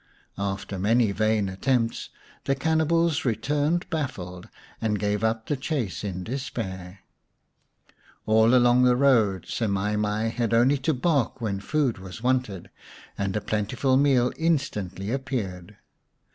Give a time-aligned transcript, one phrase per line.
[0.39, 2.09] After many vain attempts
[2.45, 4.49] tjie cannibals retired xv The Story of Semai mai baffled,
[4.81, 6.99] and gave up the chase in despair.
[8.25, 12.71] All along the road Semai mai had only to bark when food was wanted,
[13.15, 15.77] and a plentiful meal instantly appeared.